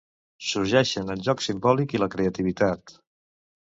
Sorgeixen 0.51 1.13
el 1.17 1.23
joc 1.29 1.45
simbòlic 1.51 1.97
i 1.99 2.05
la 2.05 2.11
creativitat. 2.19 3.01